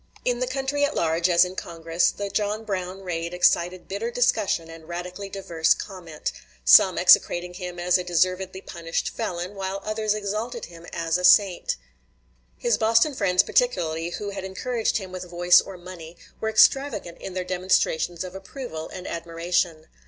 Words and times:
In 0.25 0.39
the 0.39 0.47
country 0.47 0.83
at 0.83 0.95
large, 0.95 1.29
as 1.29 1.45
in 1.45 1.55
Congress, 1.55 2.09
the 2.09 2.31
John 2.31 2.63
Brown 2.63 3.01
raid 3.01 3.35
excited 3.35 3.87
bitter 3.87 4.09
discussion 4.09 4.67
and 4.67 4.87
radically 4.89 5.29
diverse 5.29 5.75
comment 5.75 6.31
some 6.65 6.97
execrating 6.97 7.53
him 7.53 7.77
as 7.77 7.99
a 7.99 8.03
deservedly 8.03 8.61
punished 8.61 9.09
felon, 9.09 9.53
while 9.53 9.79
others 9.85 10.15
exalted 10.15 10.65
him 10.65 10.87
as 10.91 11.19
a 11.19 11.23
saint. 11.23 11.75
His 12.57 12.79
Boston 12.79 13.13
friends 13.13 13.43
particularly, 13.43 14.09
who 14.09 14.31
had 14.31 14.43
encouraged 14.43 14.97
him 14.97 15.11
with 15.11 15.29
voice 15.29 15.61
or 15.61 15.77
money, 15.77 16.17
were 16.39 16.49
extravagant 16.49 17.19
in 17.19 17.35
their 17.35 17.43
demonstrations 17.43 18.23
of 18.23 18.33
approval 18.33 18.89
and 18.89 19.05
admiration. 19.05 19.85